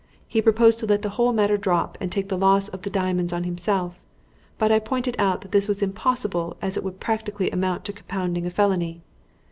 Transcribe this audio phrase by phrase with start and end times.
[0.27, 3.31] He proposed to let the whole matter drop and take the loss of the diamonds
[3.31, 4.01] on himself;
[4.57, 8.47] but I pointed out that this was impossible as it would practically amount to compounding
[8.47, 9.03] a felony.